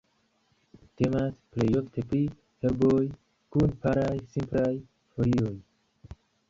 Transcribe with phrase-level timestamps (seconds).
[1.01, 2.23] Temas plejofte pri
[2.65, 2.97] herboj
[3.57, 4.77] kun paraj, simplaj
[5.15, 5.57] folioj.